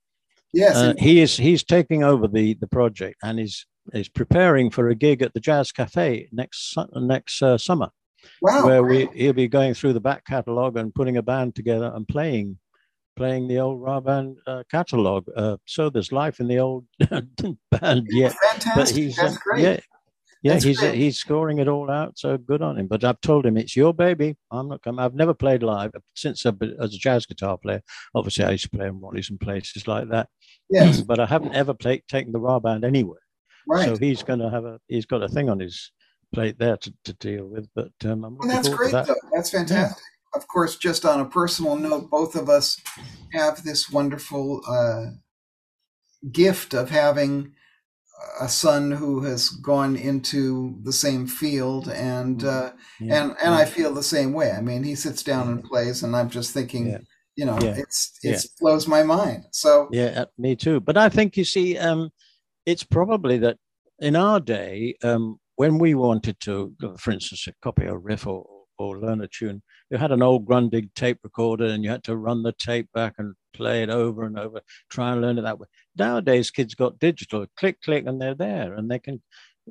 [0.53, 4.89] yes, Uh, he is he's taking over the the project and is is preparing for
[4.89, 7.89] a gig at the Jazz Cafe next next uh, summer,
[8.41, 11.91] wow, where we he'll be going through the back catalogue and putting a band together
[11.93, 12.57] and playing
[13.15, 15.25] playing the old RAH band uh, catalogue.
[15.35, 16.85] Uh, so there's life in the old
[17.71, 18.35] band yet.
[18.75, 19.63] But he's That's uh, great.
[19.63, 19.79] yeah.
[20.41, 20.95] Yeah, That's he's great.
[20.95, 22.87] he's scoring it all out, so good on him.
[22.87, 24.35] But I've told him it's your baby.
[24.51, 24.99] I'm not coming.
[24.99, 27.81] I've never played live since I've been, as a jazz guitar player.
[28.13, 30.27] Obviously, I used to play in Ronnie's and places like that.
[30.69, 33.21] Yes, but I haven't ever played taken the RAH band anywhere.
[33.69, 33.85] right.
[33.85, 35.93] So he's going to have a he's got a thing on his
[36.33, 37.69] plate there to, to deal with.
[37.73, 39.07] But um, I'm Well, that's great, that.
[39.07, 39.15] though.
[39.33, 40.03] That's fantastic.
[40.35, 42.79] Of course, just on a personal note, both of us
[43.33, 45.11] have this wonderful uh,
[46.31, 47.53] gift of having
[48.39, 52.47] a son who has gone into the same field, and Mhm.
[52.47, 54.51] uh, Yeah, and and I feel the same way.
[54.51, 56.99] I mean, he sits down and plays, and I'm just thinking, Yeah.
[57.35, 57.75] you know, Yeah.
[57.77, 59.45] it's it blows my mind.
[59.51, 60.79] So yeah, uh, me too.
[60.79, 62.11] But I think you see, um,
[62.65, 63.57] it's probably that
[63.99, 68.45] in our day, um, when we wanted to, for instance, copy a riff or,
[68.77, 72.15] or learn a tune, you had an old Grundig tape recorder and you had to
[72.17, 75.59] run the tape back and play it over and over, try and learn it that
[75.59, 75.67] way.
[75.95, 79.21] Nowadays, kids got digital, click, click, and they're there, and they can.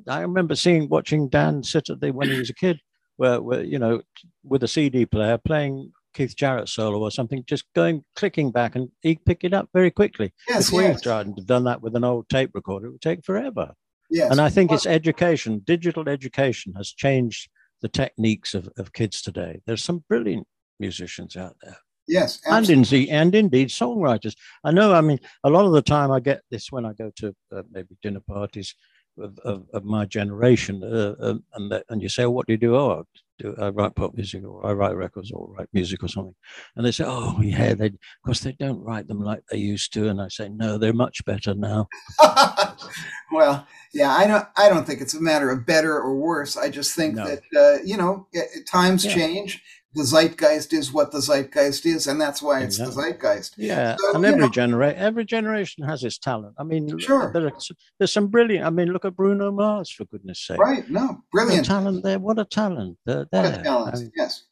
[0.07, 2.79] I remember seeing, watching Dan sit at the when he was a kid,
[3.17, 4.01] where, where you know,
[4.43, 8.89] with a CD player playing Keith Jarrett solo or something, just going clicking back, and
[9.01, 10.33] he pick it up very quickly.
[10.47, 13.01] yes, if we yes, tried and done that with an old tape recorder, it would
[13.01, 13.73] take forever.
[14.09, 14.31] yes.
[14.31, 15.61] And I think Well, it's education.
[15.65, 17.49] Digital education has changed
[17.83, 19.61] the techniques of, of kids today.
[19.67, 20.47] There's some brilliant
[20.79, 21.77] musicians out there.
[22.07, 24.33] Yes, and indeed, and indeed, songwriters.
[24.63, 24.93] I know.
[24.93, 27.63] I mean, a lot of the time, I get this when I go to uh,
[27.71, 28.75] maybe dinner parties
[29.17, 32.57] of, of, of my generation, uh, uh, and that, and you say, "What do you
[32.57, 33.05] do?" Oh,
[33.39, 36.35] do I write pop music, or I write records, or write music, or something.
[36.75, 37.93] And they say, "Oh, yeah." They, of
[38.25, 41.23] course, they don't write them like they used to, and I say, "No, they're much
[41.25, 41.87] better now."
[43.31, 44.45] well, yeah, I don't.
[44.57, 46.57] I don't think it's a matter of better or worse.
[46.57, 47.25] I just think no.
[47.25, 48.27] that uh, you know
[48.65, 49.13] times yeah.
[49.13, 49.63] change
[49.95, 52.95] the zeitgeist is what the zeitgeist is, and that's why it's exactly.
[52.95, 53.53] the zeitgeist.
[53.57, 56.55] Yeah, so, and every generation, every generation has its talent.
[56.57, 58.65] I mean, sure, there's, there's some brilliant.
[58.65, 60.59] I mean, look at Bruno Mars for goodness' sake.
[60.59, 60.89] Right?
[60.89, 62.19] No, brilliant what talent there.
[62.19, 62.97] What a talent!
[63.05, 63.95] They're, what a talent!
[63.95, 64.43] I mean, yes,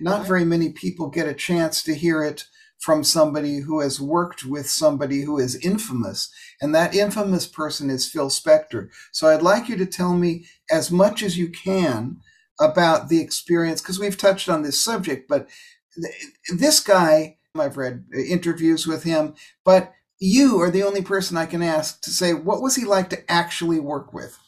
[0.00, 2.44] not very many people get a chance to hear it
[2.78, 8.08] from somebody who has worked with somebody who is infamous, and that infamous person is
[8.08, 8.88] Phil Spector.
[9.12, 12.18] So I'd like you to tell me as much as you can
[12.60, 15.48] about the experience because we've touched on this subject, but
[15.94, 21.46] th- this guy, I've read interviews with him, but you are the only person I
[21.46, 24.38] can ask to say, what was he like to actually work with?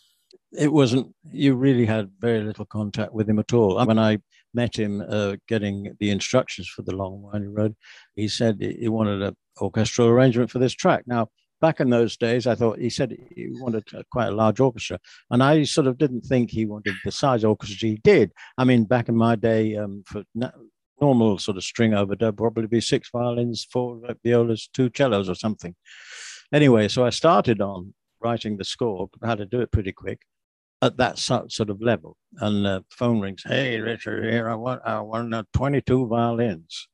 [0.52, 3.84] It wasn't, you really had very little contact with him at all.
[3.84, 4.18] When I
[4.54, 7.76] met him uh, getting the instructions for the Long Winding Road,
[8.16, 11.04] he said he wanted an orchestral arrangement for this track.
[11.06, 11.28] Now,
[11.60, 14.98] back in those days, I thought he said he wanted quite a large orchestra,
[15.30, 18.32] and I sort of didn't think he wanted the size orchestra he did.
[18.56, 20.50] I mean, back in my day, um, for na-
[21.00, 25.74] normal sort of string overdub, probably be six violins, four violas, two cellos, or something.
[26.52, 30.22] Anyway, so I started on writing the score, how to do it pretty quick
[30.80, 32.16] at that sort of level.
[32.38, 33.42] And the phone rings.
[33.44, 36.88] Hey, Richard, here I want I want uh, 22 violins.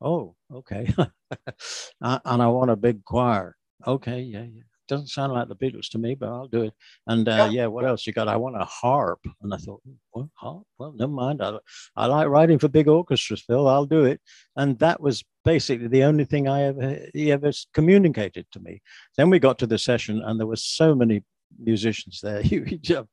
[0.00, 0.92] Oh, okay.
[2.00, 4.62] and I want a big choir okay, yeah, yeah.
[4.88, 6.72] Doesn't sound like the Beatles to me, but I'll do it.
[7.06, 8.26] And uh, yeah, what else you got?
[8.26, 9.20] I want a harp.
[9.42, 10.62] And I thought, what harp?
[10.78, 11.42] Well, never mind.
[11.42, 11.58] I,
[11.94, 13.68] I like writing for big orchestras, Phil.
[13.68, 14.18] I'll do it.
[14.56, 18.80] And that was basically the only thing I ever he ever communicated to me.
[19.18, 21.22] Then we got to the session, and there were so many
[21.58, 22.42] musicians there.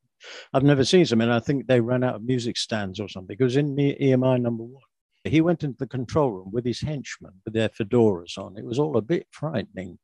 [0.54, 3.36] I've never seen some, and I think they ran out of music stands or something.
[3.38, 4.82] It was in EMI number one.
[5.24, 8.56] He went into the control room with his henchmen with their fedoras on.
[8.56, 9.98] It was all a bit frightening.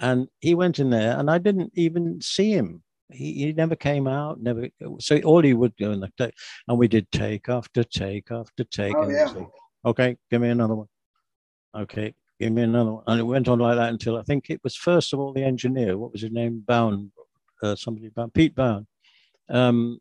[0.00, 2.82] And he went in there, and I didn't even see him.
[3.12, 4.40] He, he never came out.
[4.40, 4.68] Never.
[4.98, 6.34] So all he would do, in the take,
[6.66, 8.96] and we did take after take after take.
[8.96, 9.26] Oh, yeah.
[9.26, 9.46] Say,
[9.84, 10.86] okay, give me another one.
[11.76, 13.04] Okay, give me another one.
[13.06, 15.44] And it went on like that until I think it was first of all the
[15.44, 15.98] engineer.
[15.98, 16.64] What was his name?
[16.66, 17.12] Bowen.
[17.62, 18.30] Uh, somebody Bowen.
[18.30, 18.86] Pete Bowen.
[19.50, 19.98] Um,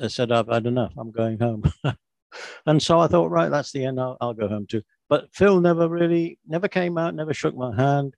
[0.00, 0.94] I said, I've had enough.
[0.96, 1.70] I'm going home.
[2.66, 4.00] and so I thought, right, that's the end.
[4.00, 4.82] I'll, I'll go home too.
[5.10, 8.16] But Phil never really, never came out, never shook my hand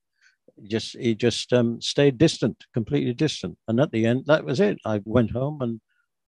[0.64, 3.58] just he just um, stayed distant, completely distant.
[3.68, 4.78] And at the end, that was it.
[4.84, 5.80] I went home and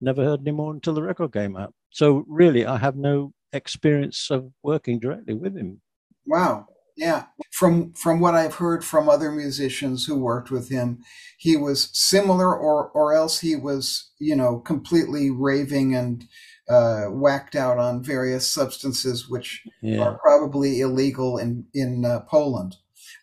[0.00, 1.74] never heard any more until the record came out.
[1.90, 5.80] So really, I have no experience of working directly with him.
[6.26, 6.66] Wow.
[6.96, 7.24] Yeah.
[7.50, 11.02] From from what I've heard from other musicians who worked with him,
[11.38, 16.26] he was similar or or else he was, you know, completely raving and
[16.68, 20.00] uh, whacked out on various substances which yeah.
[20.00, 22.76] are probably illegal in in uh, Poland.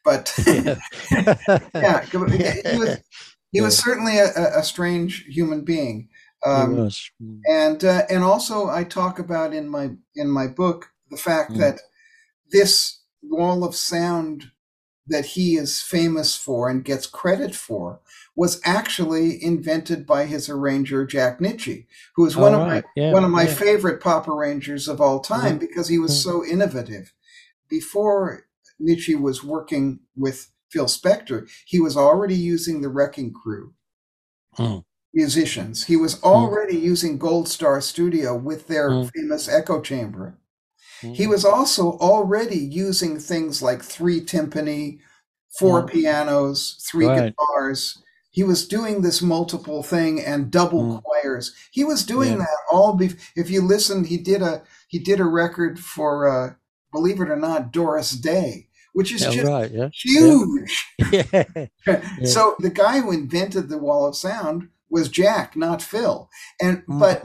[0.07, 0.33] But
[1.75, 2.17] yeah, he
[2.77, 2.97] was
[3.51, 6.07] he was certainly a, a strange human being.
[6.45, 6.89] Um,
[7.49, 11.57] and uh, and also I talk about in my in my book the fact mm.
[11.57, 11.81] that
[12.51, 14.51] this wall of sound
[15.07, 17.99] that he is famous for and gets credit for
[18.33, 23.25] was actually invented by his arranger Jack Nitzsche, who is one of my yeah, one
[23.25, 23.53] of my yeah.
[23.53, 26.23] favorite pop arrangers of all time because he was mm.
[26.23, 27.13] so innovative.
[27.67, 28.46] Before
[28.81, 33.73] Nitzsche was working with Phil Spector, he was already using the Wrecking Crew
[34.55, 34.79] hmm.
[35.13, 35.85] musicians.
[35.85, 36.25] He was hmm.
[36.25, 39.07] already using Gold Star Studio with their hmm.
[39.15, 40.37] famous echo chamber.
[40.99, 44.97] He was also already using things like three timpani,
[45.59, 47.35] four pianos, three right.
[47.37, 48.01] guitars.
[48.31, 51.53] He was doing this multiple thing and double choirs.
[51.71, 52.37] He was doing yeah.
[52.37, 52.95] that all.
[52.95, 56.53] Be- if you listen, he did a he did a record for, uh,
[56.91, 58.66] believe it or not, Doris Day
[58.97, 59.89] which is yeah, just right, yeah.
[59.93, 60.88] huge.
[61.12, 61.43] Yeah.
[62.25, 66.27] So the guy who invented the wall of sound was Jack, not Phil.
[66.60, 67.23] And mm, but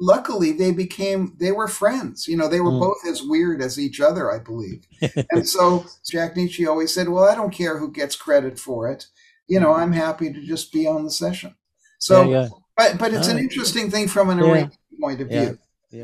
[0.00, 2.26] luckily they became they were friends.
[2.26, 2.80] You know, they were mm.
[2.80, 4.84] both as weird as each other, I believe.
[5.30, 9.06] and so Jack Nitzsche always said, "Well, I don't care who gets credit for it.
[9.46, 9.78] You know, mm.
[9.78, 11.54] I'm happy to just be on the session."
[12.00, 15.56] So, but but it's an interesting thing from an arrangement point of view.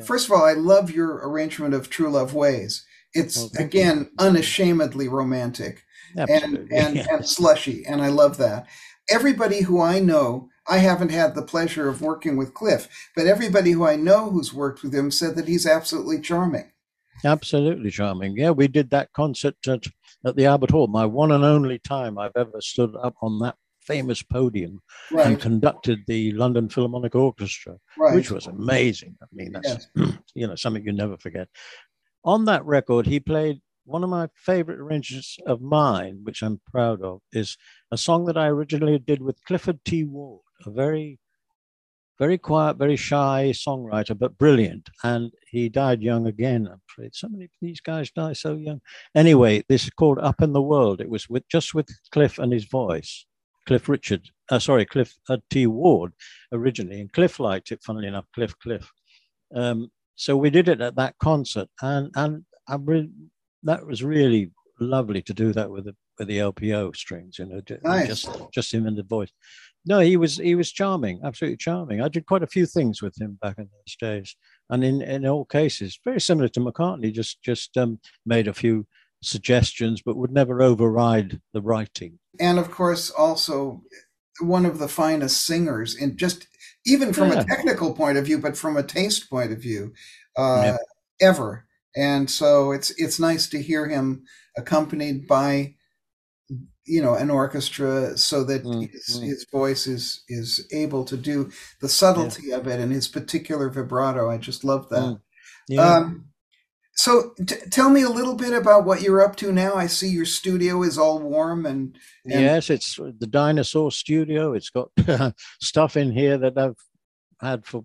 [0.05, 2.85] First of all, I love your arrangement of True Love Ways
[3.15, 5.83] it's again unashamedly romantic
[6.17, 8.67] and and, and slushy, and I love that.
[9.11, 13.73] Everybody who I know, I haven't had the pleasure of working with Cliff, but everybody
[13.73, 16.73] who I know who's worked with him said that he's absolutely charming.
[17.25, 18.37] Absolutely charming.
[18.37, 19.85] Yeah, we did that concert at,
[20.25, 23.57] at the Albert Hall, my one and only time I've ever stood up on that
[23.81, 24.81] famous podium
[25.11, 25.27] right.
[25.27, 28.15] and conducted the London Philharmonic Orchestra, right.
[28.15, 29.17] which was amazing.
[29.23, 30.13] I mean, that's yes.
[30.35, 31.49] you know something you never forget.
[32.29, 37.01] On that record, he played one of my favorite arrangements of mine, which I'm proud
[37.01, 37.57] of, is
[37.91, 40.05] a song that I originally did with Clifford T.
[40.05, 41.19] Ward, a very,
[42.19, 44.91] very quiet, very shy songwriter, but brilliant.
[45.03, 46.69] And he died young again.
[46.71, 48.83] I'm afraid so many of these guys die so young.
[49.15, 51.01] Anyway, this is called Up in the World.
[51.01, 53.25] It was with just with Cliff and his voice.
[53.67, 55.67] Cliff Richard, uh, sorry, Cliff uh, T.
[55.67, 56.13] Ward
[56.53, 57.83] originally, and Cliff liked it.
[57.83, 58.93] Funnily enough, Cliff Cliff.
[59.55, 63.11] Um, so we did it at that concert, and and I really
[63.63, 64.51] that was really
[64.81, 68.09] lovely to do that with the with the LPO strings, you know, nice.
[68.09, 69.31] just just him and the voice.
[69.87, 72.01] No, he was he was charming, absolutely charming.
[72.01, 74.37] I did quite a few things with him back in those days,
[74.69, 77.13] and in in all cases, very similar to McCartney.
[77.13, 78.89] Just just um, made a few
[79.23, 82.19] suggestions, but would never override the writing.
[82.41, 83.83] And of course, also
[84.41, 86.49] one of the finest singers, in just
[86.89, 87.41] even from yeah.
[87.41, 89.93] a technical point of view, but from a taste point of view,
[90.37, 90.77] uh, yeah.
[91.21, 91.69] ever
[91.99, 94.25] and so it's it's nice to hear him
[94.57, 95.75] accompanied by
[96.85, 99.27] you know an orchestra so that mm, his, mm.
[99.27, 102.57] his, voice is is able to do the subtlety yeah.
[102.57, 105.21] of it and his particular vibrato i just love that mm.
[105.69, 105.97] yeah.
[105.97, 106.27] Um,
[106.99, 110.09] so t- tell me a little bit about what you're up to now i see
[110.09, 112.43] your studio is all warm and, and...
[112.43, 114.91] yes it's the dinosaur studio it's got
[115.61, 116.77] stuff in here that i've
[117.41, 117.85] had for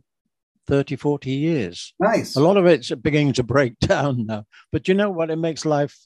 [0.67, 1.93] 30, 40 years.
[1.99, 2.35] Nice.
[2.35, 4.45] A lot of it's beginning to break down now.
[4.71, 5.29] But you know what?
[5.29, 5.97] It makes life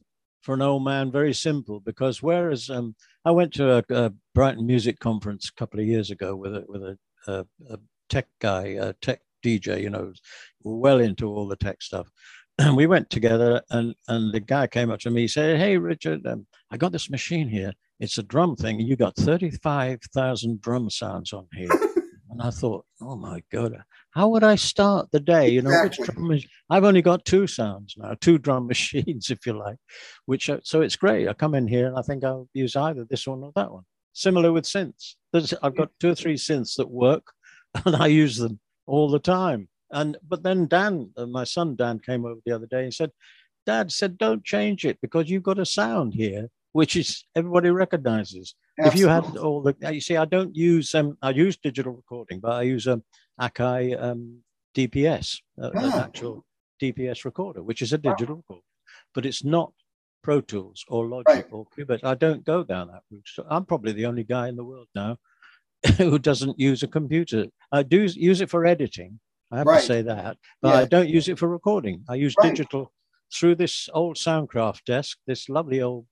[0.42, 2.96] for an old man very simple because whereas um,
[3.26, 6.66] I went to a, a, Brighton music conference a couple of years ago with a,
[6.68, 6.98] with a,
[7.28, 7.80] a, a
[8.10, 10.14] tech guy, a tech DJ, you know,
[10.64, 12.10] well into all the tech stuff.
[12.58, 15.22] And we went together, and, and the guy came up to me.
[15.22, 17.74] He said, Hey, Richard, um, I got this machine here.
[18.00, 18.80] It's a drum thing.
[18.80, 21.70] And you got 35,000 drum sounds on here.
[22.30, 23.74] And I thought, oh my God,
[24.12, 25.50] how would I start the day?
[25.50, 26.04] You know, exactly.
[26.04, 26.50] which drum machine?
[26.70, 29.78] I've only got two sounds now, two drum machines, if you like,
[30.26, 31.28] which, are, so it's great.
[31.28, 33.84] I come in here and I think I'll use either this one or that one.
[34.14, 35.16] Similar with synths.
[35.32, 37.26] There's, I've got two or three synths that work
[37.86, 39.70] and I use them all the time.
[39.92, 43.12] And, but then Dan, uh, my son Dan came over the other day and said,
[43.66, 48.56] Dad said, don't change it because you've got a sound here, which is everybody recognizes.
[48.78, 52.40] If you had all the, you see, I don't use um, I use digital recording,
[52.40, 53.04] but I use a um,
[53.42, 54.40] Akai um,
[54.76, 56.04] DPS, uh, an ah.
[56.04, 56.46] actual
[56.82, 58.44] DPS recorder, which is a digital wow.
[58.48, 58.66] recorder,
[59.16, 59.74] but it's not
[60.24, 61.46] Pro Tools or Logic right.
[61.52, 62.04] or Cubase.
[62.04, 63.26] I don't go down that route.
[63.26, 65.18] So I'm probably the only guy in the world now
[65.98, 67.48] who doesn't use a computer.
[67.72, 69.20] I do use it for editing.
[69.52, 69.80] I have right.
[69.80, 70.82] to say that, but yeah.
[70.82, 72.04] I don't use it for recording.
[72.10, 72.50] I use right.
[72.50, 72.92] digital
[73.34, 76.06] through this old Soundcraft desk, this lovely old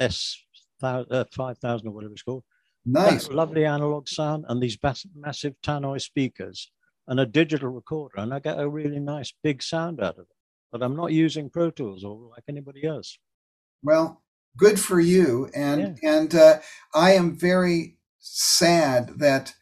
[0.00, 0.36] S
[0.82, 2.44] uh, 5000 or whatever it's called.
[2.84, 3.28] Nice.
[3.28, 6.70] lovely analog sound and these bas- massive tannoy speakers
[7.08, 8.18] and a digital recorder.
[8.18, 10.36] And I get a really nice big sound out of it.
[10.70, 13.18] But I'm not using Pro Tools or like anybody else.
[13.82, 14.22] Well,
[14.56, 15.48] good for you.
[15.54, 16.16] And, yeah.
[16.16, 16.58] and uh,
[16.94, 19.54] I am very sad that,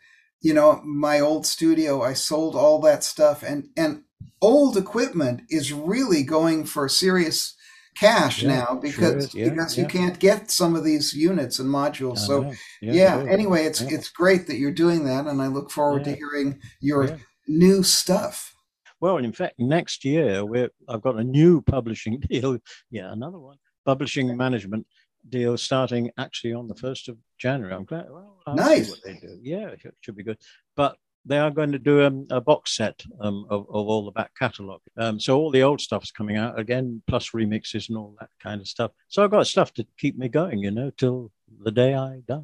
[0.45, 4.05] you know, my old studio, I sold all that stuff and, and
[4.42, 7.57] old equipment is really going for serious
[7.97, 9.82] cash yeah, now because sure yeah, because yeah.
[9.82, 12.18] you can't get some of these units and modules.
[12.18, 13.30] so yeah, sure.
[13.30, 17.18] anyway, it's it's great that you're doing that, and I look forward to hearing your
[17.49, 18.55] new stuff.
[19.01, 22.59] Well, in fact, next year we I've got a new publishing deal.
[22.90, 24.86] Yeah, another one publishing management
[25.29, 27.75] deal starting actually on the first of January.
[27.75, 28.11] I'm glad.
[28.11, 28.91] Well, I'll nice.
[28.91, 29.39] what they do.
[29.43, 30.39] Yeah, it should be good.
[30.77, 30.97] But
[31.27, 34.33] they are going to do um, a box set um, of, of, all the back
[34.39, 34.83] catalogue.
[34.97, 38.29] Um, so all the old stuff is coming out again, plus remixes and all that
[38.43, 38.91] kind of stuff.
[39.09, 41.31] So I've got stuff to keep me going, you know, till
[41.62, 42.43] the day I die.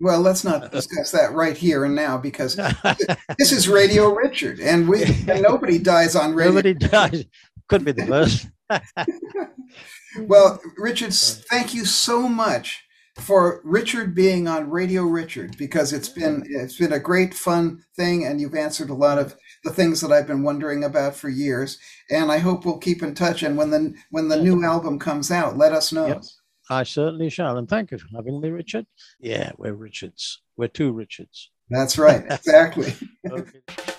[0.00, 2.56] Well, let's not discuss that right here and now because
[3.38, 6.52] this is Radio Richard, and we and nobody dies on radio.
[6.52, 7.24] Nobody dies.
[7.68, 8.48] Could be the first.
[10.20, 12.82] well, Richard, thank you so much
[13.16, 18.26] for Richard being on Radio Richard because it's been it's been a great fun thing
[18.26, 21.78] and you've answered a lot of the things that I've been wondering about for years
[22.10, 25.30] and I hope we'll keep in touch and when the when the new album comes
[25.30, 26.20] out let us know.
[26.68, 28.86] I certainly shall and thank you for having me Richard.
[29.18, 30.42] Yeah, we're Richards.
[30.58, 31.50] We're two Richards.
[31.70, 32.22] That's right.
[32.30, 32.92] Exactly.
[33.30, 33.94] okay.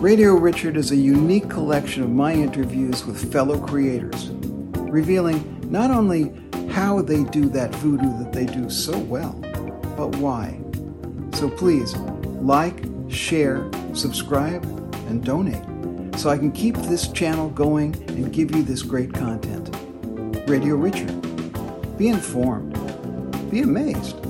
[0.00, 4.30] Radio Richard is a unique collection of my interviews with fellow creators,
[4.78, 6.32] revealing not only
[6.70, 9.32] how they do that voodoo that they do so well,
[9.98, 10.58] but why.
[11.34, 11.94] So please
[12.40, 14.64] like, share, subscribe,
[15.08, 15.62] and donate
[16.18, 19.68] so I can keep this channel going and give you this great content.
[20.48, 21.12] Radio Richard.
[21.98, 22.72] Be informed.
[23.50, 24.22] Be amazed.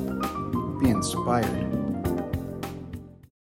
[0.81, 1.70] Be inspired.